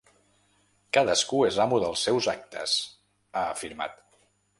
[0.97, 2.73] “Cadascú és amo dels seus actes”,
[3.35, 3.95] ha afirmat.